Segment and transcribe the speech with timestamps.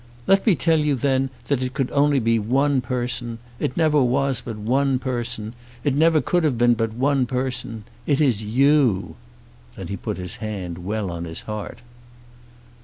[0.25, 3.37] "Let me tell you then that it could only be one person.
[3.59, 5.53] It never was but one person.
[5.83, 7.83] It never could have been but one person.
[8.07, 9.15] It is you."
[9.77, 11.83] Then he put his hand well on his heart.